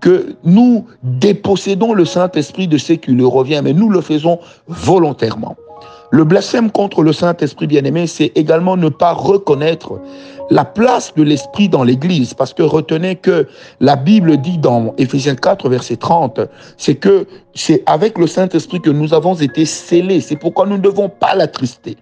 que 0.00 0.36
nous 0.44 0.86
dépossédons 1.02 1.92
le 1.92 2.04
Saint-Esprit 2.04 2.68
de 2.68 2.78
ce 2.78 2.92
qui 2.94 3.12
lui 3.12 3.24
revient, 3.24 3.60
mais 3.62 3.72
nous 3.72 3.88
le 3.88 4.00
faisons 4.00 4.38
volontairement. 4.68 5.56
Le 6.10 6.24
blasphème 6.24 6.70
contre 6.70 7.02
le 7.02 7.12
Saint-Esprit 7.12 7.66
bien-aimé, 7.66 8.06
c'est 8.06 8.32
également 8.36 8.76
ne 8.76 8.88
pas 8.88 9.12
reconnaître 9.12 10.00
la 10.50 10.64
place 10.64 11.12
de 11.16 11.22
l'Esprit 11.22 11.68
dans 11.68 11.82
l'Église. 11.82 12.34
Parce 12.34 12.54
que 12.54 12.62
retenez 12.62 13.16
que 13.16 13.48
la 13.80 13.96
Bible 13.96 14.36
dit 14.36 14.58
dans 14.58 14.94
Éphésiens 14.98 15.34
4, 15.34 15.68
verset 15.68 15.96
30, 15.96 16.40
c'est 16.76 16.94
que 16.94 17.26
c'est 17.54 17.82
avec 17.86 18.18
le 18.18 18.26
Saint-Esprit 18.26 18.80
que 18.80 18.90
nous 18.90 19.14
avons 19.14 19.34
été 19.34 19.64
scellés. 19.64 20.20
C'est 20.20 20.36
pourquoi 20.36 20.66
nous 20.66 20.76
ne 20.76 20.82
devons 20.82 21.08
pas 21.08 21.34
l'attrister. 21.34 21.96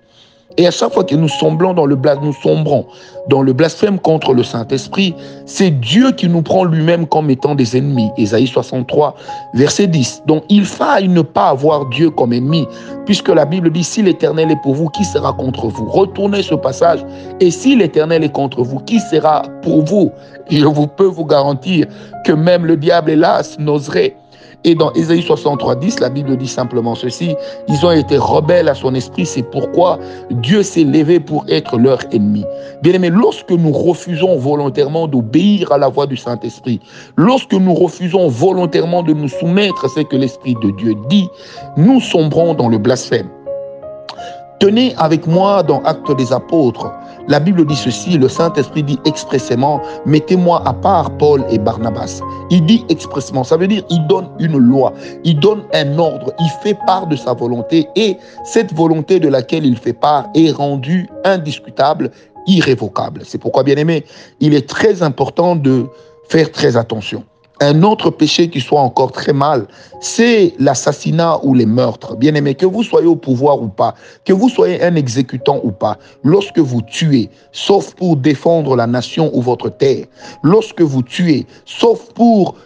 Et 0.56 0.66
à 0.66 0.70
chaque 0.70 0.92
fois 0.92 1.02
que 1.02 1.16
nous 1.16 1.28
sombrons 1.28 1.74
dans 1.74 1.86
le 1.86 3.52
blasphème 3.52 3.98
contre 3.98 4.32
le 4.32 4.44
Saint-Esprit, 4.44 5.14
c'est 5.46 5.70
Dieu 5.70 6.12
qui 6.12 6.28
nous 6.28 6.42
prend 6.42 6.64
lui-même 6.64 7.06
comme 7.06 7.28
étant 7.28 7.54
des 7.54 7.76
ennemis. 7.76 8.10
Ésaïe 8.16 8.46
63, 8.46 9.16
verset 9.54 9.88
10. 9.88 10.22
Donc 10.26 10.44
il 10.48 10.64
faille 10.64 11.08
ne 11.08 11.22
pas 11.22 11.48
avoir 11.48 11.86
Dieu 11.86 12.10
comme 12.10 12.32
ennemi, 12.32 12.68
puisque 13.04 13.30
la 13.30 13.44
Bible 13.44 13.70
dit 13.70 13.82
si 13.82 14.02
l'Éternel 14.02 14.52
est 14.52 14.62
pour 14.62 14.74
vous, 14.74 14.88
qui 14.90 15.04
sera 15.04 15.32
contre 15.32 15.66
vous? 15.66 15.86
Retournez 15.90 16.42
ce 16.42 16.54
passage. 16.54 17.04
Et 17.40 17.50
si 17.50 17.74
l'Éternel 17.74 18.22
est 18.22 18.32
contre 18.32 18.62
vous, 18.62 18.78
qui 18.78 19.00
sera 19.00 19.42
pour 19.62 19.84
vous? 19.84 20.12
Je 20.50 20.66
vous 20.66 20.86
peux 20.86 21.06
vous 21.06 21.24
garantir 21.24 21.86
que 22.24 22.32
même 22.32 22.64
le 22.64 22.76
diable, 22.76 23.10
hélas, 23.10 23.58
n'oserait 23.58 24.14
et 24.64 24.74
dans 24.74 24.92
Ésaïe 24.94 25.22
63, 25.22 25.76
10, 25.76 26.00
la 26.00 26.08
Bible 26.08 26.36
dit 26.36 26.48
simplement 26.48 26.94
ceci, 26.94 27.34
ils 27.68 27.86
ont 27.86 27.90
été 27.90 28.16
rebelles 28.16 28.68
à 28.68 28.74
son 28.74 28.94
esprit, 28.94 29.26
c'est 29.26 29.42
pourquoi 29.42 29.98
Dieu 30.30 30.62
s'est 30.62 30.84
levé 30.84 31.20
pour 31.20 31.44
être 31.48 31.78
leur 31.78 32.00
ennemi. 32.12 32.44
Bien 32.82 32.94
aimé, 32.94 33.10
lorsque 33.10 33.50
nous 33.50 33.72
refusons 33.72 34.36
volontairement 34.38 35.06
d'obéir 35.06 35.70
à 35.72 35.78
la 35.78 35.88
voix 35.88 36.06
du 36.06 36.16
Saint-Esprit, 36.16 36.80
lorsque 37.16 37.52
nous 37.52 37.74
refusons 37.74 38.28
volontairement 38.28 39.02
de 39.02 39.12
nous 39.12 39.28
soumettre 39.28 39.84
à 39.84 39.88
ce 39.88 40.00
que 40.00 40.16
l'Esprit 40.16 40.56
de 40.62 40.70
Dieu 40.70 40.94
dit, 41.08 41.28
nous 41.76 42.00
sombrons 42.00 42.54
dans 42.54 42.68
le 42.68 42.78
blasphème. 42.78 43.28
Tenez 44.60 44.94
avec 44.96 45.26
moi 45.26 45.62
dans 45.62 45.82
Actes 45.82 46.16
des 46.16 46.32
Apôtres. 46.32 46.90
La 47.28 47.40
Bible 47.40 47.64
dit 47.66 47.76
ceci, 47.76 48.18
le 48.18 48.28
Saint-Esprit 48.28 48.82
dit 48.82 48.98
expressément, 49.06 49.80
mettez-moi 50.04 50.62
à 50.66 50.74
part 50.74 51.10
Paul 51.16 51.44
et 51.50 51.58
Barnabas. 51.58 52.20
Il 52.50 52.66
dit 52.66 52.84
expressément, 52.90 53.44
ça 53.44 53.56
veut 53.56 53.66
dire 53.66 53.82
il 53.88 54.06
donne 54.06 54.28
une 54.38 54.58
loi, 54.58 54.92
il 55.24 55.38
donne 55.40 55.62
un 55.72 55.98
ordre, 55.98 56.34
il 56.38 56.50
fait 56.62 56.76
part 56.86 57.06
de 57.06 57.16
sa 57.16 57.32
volonté 57.32 57.88
et 57.96 58.18
cette 58.44 58.74
volonté 58.74 59.20
de 59.20 59.28
laquelle 59.28 59.64
il 59.64 59.78
fait 59.78 59.94
part 59.94 60.28
est 60.34 60.50
rendue 60.50 61.08
indiscutable, 61.24 62.10
irrévocable. 62.46 63.22
C'est 63.24 63.38
pourquoi, 63.38 63.62
bien 63.62 63.76
aimé, 63.76 64.04
il 64.40 64.54
est 64.54 64.68
très 64.68 65.02
important 65.02 65.56
de 65.56 65.86
faire 66.28 66.50
très 66.52 66.76
attention. 66.76 67.24
Un 67.66 67.82
autre 67.82 68.10
péché 68.10 68.50
qui 68.50 68.60
soit 68.60 68.82
encore 68.82 69.10
très 69.10 69.32
mal, 69.32 69.66
c'est 69.98 70.52
l'assassinat 70.58 71.40
ou 71.44 71.54
les 71.54 71.64
meurtres. 71.64 72.14
Bien 72.14 72.34
aimé, 72.34 72.54
que 72.54 72.66
vous 72.66 72.82
soyez 72.82 73.06
au 73.06 73.16
pouvoir 73.16 73.62
ou 73.62 73.68
pas, 73.68 73.94
que 74.26 74.34
vous 74.34 74.50
soyez 74.50 74.82
un 74.82 74.96
exécutant 74.96 75.60
ou 75.64 75.72
pas, 75.72 75.96
lorsque 76.22 76.58
vous 76.58 76.82
tuez, 76.82 77.30
sauf 77.52 77.94
pour 77.94 78.18
défendre 78.18 78.76
la 78.76 78.86
nation 78.86 79.30
ou 79.32 79.40
votre 79.40 79.70
terre, 79.70 80.04
lorsque 80.42 80.82
vous 80.82 81.02
tuez, 81.02 81.46
sauf 81.64 82.12
pour 82.12 82.56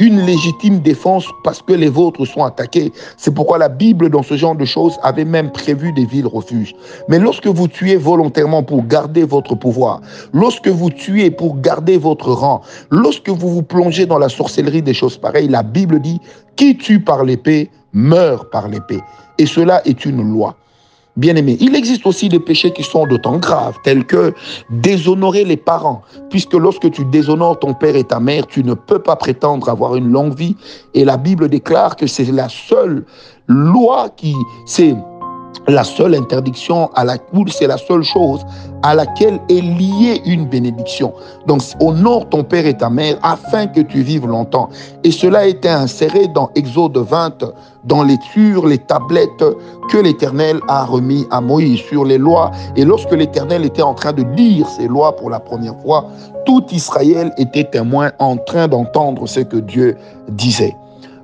une 0.00 0.20
légitime 0.22 0.80
défense 0.80 1.26
parce 1.44 1.60
que 1.60 1.74
les 1.74 1.90
vôtres 1.90 2.26
sont 2.26 2.42
attaqués. 2.42 2.90
C'est 3.18 3.34
pourquoi 3.34 3.58
la 3.58 3.68
Bible, 3.68 4.08
dans 4.08 4.22
ce 4.22 4.36
genre 4.36 4.56
de 4.56 4.64
choses, 4.64 4.98
avait 5.02 5.26
même 5.26 5.52
prévu 5.52 5.92
des 5.92 6.06
villes 6.06 6.26
refuges. 6.26 6.74
Mais 7.08 7.18
lorsque 7.18 7.46
vous 7.46 7.68
tuez 7.68 7.96
volontairement 7.96 8.62
pour 8.62 8.86
garder 8.86 9.24
votre 9.24 9.54
pouvoir, 9.54 10.00
lorsque 10.32 10.68
vous 10.68 10.90
tuez 10.90 11.30
pour 11.30 11.60
garder 11.60 11.98
votre 11.98 12.32
rang, 12.32 12.62
lorsque 12.90 13.28
vous 13.28 13.50
vous 13.50 13.62
plongez 13.62 14.06
dans 14.06 14.18
la 14.18 14.30
sorcellerie 14.30 14.82
des 14.82 14.94
choses 14.94 15.18
pareilles, 15.18 15.48
la 15.48 15.62
Bible 15.62 16.00
dit, 16.00 16.18
qui 16.56 16.76
tue 16.76 17.00
par 17.00 17.22
l'épée 17.22 17.70
meurt 17.92 18.50
par 18.50 18.68
l'épée. 18.68 19.00
Et 19.38 19.46
cela 19.46 19.82
est 19.86 20.04
une 20.04 20.22
loi. 20.22 20.56
Bien-aimé, 21.20 21.58
il 21.60 21.76
existe 21.76 22.06
aussi 22.06 22.30
des 22.30 22.40
péchés 22.40 22.72
qui 22.72 22.82
sont 22.82 23.06
d'autant 23.06 23.36
graves, 23.36 23.76
tels 23.84 24.06
que 24.06 24.32
déshonorer 24.70 25.44
les 25.44 25.58
parents, 25.58 26.00
puisque 26.30 26.54
lorsque 26.54 26.90
tu 26.90 27.04
déshonores 27.04 27.58
ton 27.58 27.74
père 27.74 27.94
et 27.94 28.04
ta 28.04 28.20
mère, 28.20 28.46
tu 28.46 28.64
ne 28.64 28.72
peux 28.72 29.00
pas 29.00 29.16
prétendre 29.16 29.68
avoir 29.68 29.96
une 29.96 30.10
longue 30.10 30.34
vie. 30.34 30.56
Et 30.94 31.04
la 31.04 31.18
Bible 31.18 31.50
déclare 31.50 31.96
que 31.96 32.06
c'est 32.06 32.24
la 32.32 32.48
seule 32.48 33.04
loi 33.48 34.08
qui, 34.16 34.34
c'est 34.64 34.94
la 35.70 35.84
seule 35.84 36.14
interdiction 36.14 36.90
à 36.94 37.04
la 37.04 37.16
c'est 37.48 37.66
la 37.66 37.78
seule 37.78 38.02
chose 38.02 38.44
à 38.82 38.94
laquelle 38.94 39.38
est 39.48 39.60
liée 39.60 40.22
une 40.24 40.46
bénédiction. 40.46 41.12
Donc, 41.46 41.62
honore 41.80 42.28
ton 42.28 42.42
père 42.44 42.66
et 42.66 42.76
ta 42.76 42.88
mère 42.88 43.18
afin 43.22 43.66
que 43.66 43.80
tu 43.80 44.02
vives 44.02 44.26
longtemps. 44.26 44.70
Et 45.04 45.10
cela 45.10 45.40
a 45.40 45.44
été 45.46 45.68
inséré 45.68 46.28
dans 46.28 46.50
Exode 46.54 46.96
20, 46.96 47.44
dans 47.84 48.02
les 48.02 48.16
sur 48.32 48.66
les 48.66 48.78
tablettes 48.78 49.44
que 49.90 49.98
l'Éternel 49.98 50.60
a 50.68 50.84
remis 50.84 51.26
à 51.30 51.40
Moïse 51.40 51.80
sur 51.80 52.04
les 52.04 52.18
lois. 52.18 52.50
Et 52.76 52.84
lorsque 52.84 53.12
l'Éternel 53.12 53.64
était 53.64 53.82
en 53.82 53.94
train 53.94 54.12
de 54.12 54.22
lire 54.22 54.66
ces 54.68 54.88
lois 54.88 55.16
pour 55.16 55.30
la 55.30 55.40
première 55.40 55.78
fois, 55.80 56.06
tout 56.46 56.64
Israël 56.70 57.32
était 57.38 57.64
témoin 57.64 58.12
en 58.18 58.36
train 58.36 58.68
d'entendre 58.68 59.26
ce 59.26 59.40
que 59.40 59.56
Dieu 59.56 59.96
disait. 60.28 60.76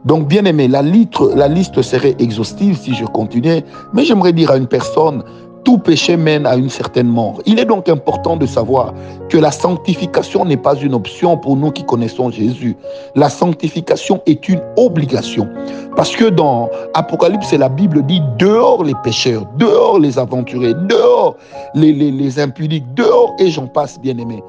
Donc, 0.06 0.28
bien 0.28 0.44
aimé, 0.44 0.68
la, 0.68 0.82
liste 0.82 1.82
serait 1.82 2.14
exhaustive 2.20 2.78
si 2.78 2.94
je 2.94 3.04
continuais, 3.04 3.64
mais 3.92 4.04
j'aimerais 4.04 4.32
dire 4.32 4.52
à 4.52 4.56
une 4.56 4.68
personne, 4.68 5.24
tout 5.64 5.78
péché 5.78 6.16
mène 6.16 6.46
à 6.46 6.54
une 6.54 6.70
certaine 6.70 7.08
mort. 7.08 7.42
Il 7.44 7.58
est 7.58 7.64
donc 7.64 7.88
important 7.88 8.36
de 8.36 8.46
savoir 8.46 8.94
que 9.28 9.36
la 9.36 9.50
sanctification 9.50 10.44
n'est 10.44 10.56
pas 10.56 10.76
une 10.76 10.94
option 10.94 11.36
pour 11.36 11.56
nous 11.56 11.72
qui 11.72 11.84
connaissons 11.84 12.30
Jésus. 12.30 12.76
La 13.16 13.28
sanctification 13.28 14.22
est 14.26 14.48
une 14.48 14.60
obligation. 14.76 15.48
Parce 15.96 16.14
que 16.14 16.26
dans 16.26 16.70
Apocalypse, 16.94 17.52
la 17.52 17.68
Bible 17.68 18.06
dit 18.06 18.22
dehors 18.38 18.84
les 18.84 18.94
pécheurs, 19.02 19.44
dehors 19.58 19.98
les 19.98 20.20
aventurés, 20.20 20.74
dehors 20.88 21.34
les, 21.74 21.92
les, 21.92 22.12
les 22.12 22.38
impudiques, 22.38 22.94
dehors 22.94 23.34
et 23.40 23.50
j'en 23.50 23.66
passe, 23.66 24.00
bien 24.00 24.16
aimé. 24.18 24.40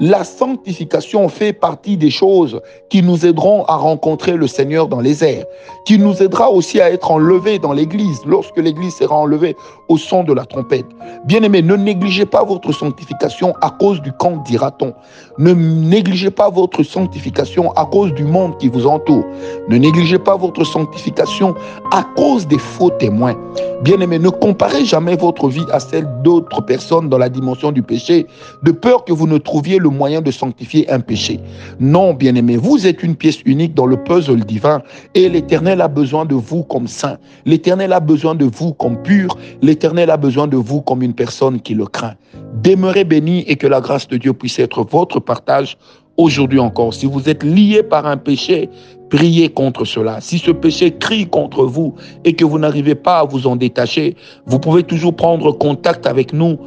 La 0.00 0.24
sanctification 0.24 1.28
fait 1.28 1.52
partie 1.52 1.96
des 1.96 2.10
choses 2.10 2.60
qui 2.90 3.00
nous 3.00 3.24
aideront 3.24 3.64
à 3.66 3.76
rencontrer 3.76 4.32
le 4.32 4.48
Seigneur 4.48 4.88
dans 4.88 4.98
les 4.98 5.22
airs, 5.22 5.44
qui 5.84 5.98
nous 5.98 6.20
aidera 6.20 6.50
aussi 6.50 6.80
à 6.80 6.90
être 6.90 7.12
enlevés 7.12 7.60
dans 7.60 7.72
l'Église 7.72 8.20
lorsque 8.26 8.56
l'Église 8.56 8.96
sera 8.96 9.14
enlevée 9.14 9.54
au 9.88 9.96
son 9.96 10.24
de 10.24 10.32
la 10.32 10.46
trompette. 10.46 10.86
Bien-aimés, 11.26 11.62
ne 11.62 11.76
négligez 11.76 12.26
pas 12.26 12.42
votre 12.42 12.72
sanctification 12.72 13.54
à 13.60 13.70
cause 13.70 14.02
du 14.02 14.10
camp, 14.12 14.42
dira-t-on. 14.44 14.94
Ne 15.38 15.52
négligez 15.52 16.30
pas 16.30 16.50
votre 16.50 16.82
sanctification 16.82 17.70
à 17.72 17.84
cause 17.84 18.12
du 18.14 18.24
monde 18.24 18.58
qui 18.58 18.68
vous 18.68 18.88
entoure. 18.88 19.24
Ne 19.68 19.76
négligez 19.76 20.18
pas 20.18 20.36
votre 20.36 20.64
sanctification 20.64 21.54
à 21.92 22.02
cause 22.16 22.48
des 22.48 22.58
faux 22.58 22.90
témoins. 22.90 23.36
Bien-aimés, 23.82 24.18
ne 24.18 24.30
comparez 24.30 24.84
jamais 24.84 25.14
votre 25.14 25.48
vie 25.48 25.66
à 25.70 25.78
celle 25.78 26.08
d'autres 26.22 26.62
personnes 26.62 27.08
dans 27.08 27.18
la 27.18 27.28
dimension 27.28 27.70
du 27.70 27.82
péché, 27.82 28.26
de 28.62 28.72
peur 28.72 29.04
que 29.04 29.12
vous 29.12 29.26
ne 29.26 29.38
trouviez 29.38 29.78
le 29.84 29.90
moyen 29.90 30.20
de 30.20 30.30
sanctifier 30.30 30.90
un 30.90 31.00
péché. 31.00 31.38
Non, 31.78 32.14
bien-aimés, 32.14 32.56
vous 32.56 32.86
êtes 32.86 33.02
une 33.02 33.14
pièce 33.14 33.40
unique 33.44 33.74
dans 33.74 33.86
le 33.86 33.96
puzzle 33.96 34.44
divin 34.44 34.82
et 35.14 35.28
l'Éternel 35.28 35.80
a 35.80 35.88
besoin 35.88 36.24
de 36.24 36.34
vous 36.34 36.64
comme 36.64 36.88
saint. 36.88 37.18
L'Éternel 37.46 37.92
a 37.92 38.00
besoin 38.00 38.34
de 38.34 38.46
vous 38.46 38.72
comme 38.72 39.00
pur. 39.02 39.38
L'Éternel 39.62 40.10
a 40.10 40.16
besoin 40.16 40.48
de 40.48 40.56
vous 40.56 40.80
comme 40.80 41.02
une 41.02 41.14
personne 41.14 41.60
qui 41.60 41.74
le 41.74 41.86
craint. 41.86 42.14
Demeurez 42.62 43.04
bénis 43.04 43.44
et 43.46 43.56
que 43.56 43.66
la 43.66 43.80
grâce 43.80 44.08
de 44.08 44.16
Dieu 44.16 44.32
puisse 44.32 44.58
être 44.58 44.84
votre 44.84 45.20
partage 45.20 45.76
aujourd'hui 46.16 46.60
encore. 46.60 46.94
Si 46.94 47.06
vous 47.06 47.28
êtes 47.28 47.42
lié 47.42 47.82
par 47.82 48.06
un 48.06 48.16
péché, 48.16 48.70
priez 49.10 49.48
contre 49.48 49.84
cela. 49.84 50.20
Si 50.20 50.38
ce 50.38 50.50
péché 50.50 50.96
crie 50.96 51.26
contre 51.26 51.64
vous 51.64 51.94
et 52.24 52.34
que 52.34 52.44
vous 52.44 52.58
n'arrivez 52.58 52.94
pas 52.94 53.18
à 53.20 53.24
vous 53.24 53.46
en 53.46 53.56
détacher, 53.56 54.16
vous 54.46 54.58
pouvez 54.58 54.82
toujours 54.82 55.14
prendre 55.14 55.52
contact 55.52 56.06
avec 56.06 56.32
nous 56.32 56.58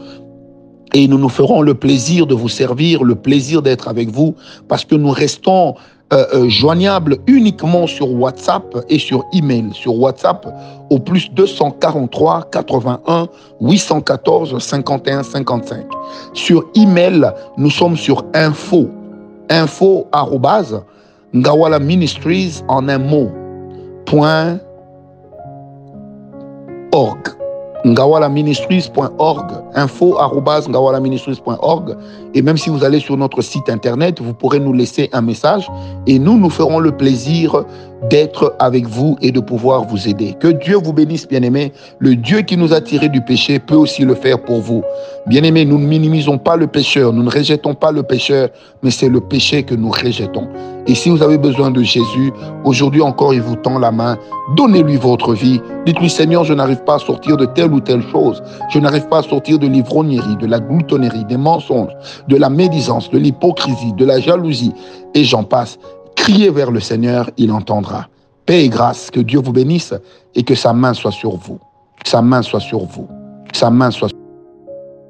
et 0.94 1.08
nous 1.08 1.17
nous 1.17 1.29
ferons 1.29 1.62
le 1.62 1.74
plaisir 1.74 2.27
de 2.27 2.34
vous 2.34 2.50
servir, 2.50 3.03
le 3.03 3.15
plaisir 3.15 3.62
d'être 3.62 3.88
avec 3.88 4.10
vous, 4.10 4.36
parce 4.67 4.86
que 4.86 4.96
nous 4.96 5.12
restons 5.12 5.75
euh, 6.13 6.25
euh, 6.34 6.50
joignables 6.50 7.17
uniquement 7.27 7.86
sur 7.86 8.10
WhatsApp 8.13 8.63
et 8.88 8.98
sur 8.98 9.25
email. 9.34 9.70
Sur 9.74 10.00
WhatsApp 10.00 10.48
au 10.89 11.00
plus 11.00 11.29
243 11.32 12.50
81 12.50 13.27
814 13.60 14.58
51 14.58 15.24
55. 15.24 15.86
Sur 16.34 16.63
email, 16.75 17.29
nous 17.58 17.70
sommes 17.70 17.98
sur 17.98 18.24
info 18.34 18.88
info 19.50 20.08
Ngawala 21.36 21.79
Ministries 21.79 22.63
en 22.70 22.88
un 22.88 23.00
mot 23.00 23.29
point 24.06 24.60
org 26.94 27.37
ngawalaministries.org, 27.88 29.51
info 29.75 30.17
ngawalaministries.org. 30.70 31.96
Et 32.34 32.41
même 32.41 32.58
si 32.58 32.70
vous 32.70 32.84
allez 32.84 33.00
sur 33.00 33.17
notre 33.17 33.41
site 33.41 33.70
internet, 33.70 34.22
vous 34.22 34.34
pourrez 34.34 34.60
nous 34.60 34.74
laisser 34.74 35.10
un 35.13 35.22
message 35.22 35.70
et 36.06 36.20
nous, 36.20 36.38
nous 36.38 36.50
ferons 36.50 36.79
le 36.79 36.91
plaisir 36.91 37.63
d'être 38.09 38.55
avec 38.59 38.85
vous 38.87 39.17
et 39.21 39.31
de 39.31 39.39
pouvoir 39.39 39.85
vous 39.85 40.07
aider. 40.07 40.35
Que 40.39 40.47
Dieu 40.47 40.77
vous 40.77 40.93
bénisse, 40.93 41.27
bien-aimés. 41.27 41.73
Le 41.99 42.15
Dieu 42.15 42.41
qui 42.41 42.57
nous 42.57 42.73
a 42.73 42.81
tirés 42.81 43.09
du 43.09 43.21
péché 43.21 43.59
peut 43.59 43.75
aussi 43.75 44.03
le 44.03 44.15
faire 44.15 44.41
pour 44.41 44.61
vous. 44.61 44.83
Bien-aimés, 45.25 45.65
nous 45.65 45.77
ne 45.77 45.85
minimisons 45.85 46.37
pas 46.37 46.55
le 46.55 46.67
pécheur, 46.67 47.11
nous 47.11 47.23
ne 47.23 47.29
rejetons 47.29 47.73
pas 47.73 47.91
le 47.91 48.03
pécheur, 48.03 48.49
mais 48.81 48.91
c'est 48.91 49.09
le 49.09 49.19
péché 49.19 49.63
que 49.63 49.75
nous 49.75 49.89
rejetons. 49.89 50.47
Et 50.87 50.95
si 50.95 51.09
vous 51.09 51.21
avez 51.21 51.37
besoin 51.37 51.69
de 51.69 51.81
Jésus, 51.83 52.31
aujourd'hui 52.63 53.01
encore, 53.01 53.33
il 53.33 53.41
vous 53.41 53.57
tend 53.57 53.77
la 53.77 53.91
main. 53.91 54.17
Donnez-lui 54.55 54.95
votre 54.95 55.33
vie. 55.33 55.59
Dites-lui, 55.85 56.09
Seigneur, 56.09 56.45
je 56.45 56.53
n'arrive 56.53 56.81
pas 56.85 56.95
à 56.95 56.99
sortir 56.99 57.35
de 57.35 57.45
telle 57.45 57.73
ou 57.73 57.81
telle 57.81 58.03
chose. 58.03 58.41
Je 58.69 58.79
n'arrive 58.79 59.07
pas 59.09 59.17
à 59.17 59.23
sortir 59.23 59.59
de 59.59 59.67
l'ivrognerie, 59.67 60.37
de 60.37 60.47
la 60.47 60.59
gloutonnerie, 60.59 61.25
des 61.25 61.35
mensonges, 61.35 61.91
de 62.29 62.37
la 62.37 62.49
médisance, 62.49 63.09
de 63.09 63.17
l'hypocrisie, 63.17 63.91
de 63.97 64.05
la 64.05 64.21
jalousie. 64.21 64.73
Et 65.13 65.25
j'en 65.25 65.43
passe. 65.43 65.77
Criez 66.27 66.50
vers 66.50 66.72
le 66.72 66.81
Seigneur, 66.81 67.31
il 67.38 67.53
entendra. 67.53 68.10
Paix 68.46 68.65
et 68.65 68.67
grâce, 68.67 69.10
que 69.10 69.22
Dieu 69.22 69.39
vous 69.39 69.53
bénisse 69.53 69.93
et 70.36 70.43
que 70.43 70.55
sa 70.55 70.74
main 70.74 70.93
soit 70.93 71.13
sur 71.13 71.38
vous. 71.38 71.57
Sa 72.05 72.22
main 72.22 72.41
soit 72.41 72.60
sur 72.60 72.84
vous. 72.84 73.07
Sa 73.53 73.69
main 73.69 73.91
soit 73.91 74.10